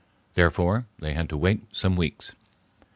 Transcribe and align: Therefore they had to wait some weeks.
Therefore 0.33 0.87
they 0.97 1.13
had 1.13 1.29
to 1.29 1.37
wait 1.37 1.61
some 1.71 1.95
weeks. 1.95 2.33